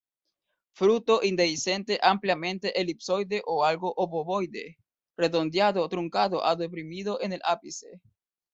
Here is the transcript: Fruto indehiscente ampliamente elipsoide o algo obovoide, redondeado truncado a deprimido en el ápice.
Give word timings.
Fruto 0.77 1.19
indehiscente 1.27 1.97
ampliamente 2.13 2.73
elipsoide 2.81 3.37
o 3.53 3.55
algo 3.69 3.89
obovoide, 4.03 4.65
redondeado 5.21 5.87
truncado 5.93 6.37
a 6.49 6.55
deprimido 6.63 7.21
en 7.21 7.33
el 7.33 7.41
ápice. 7.45 8.01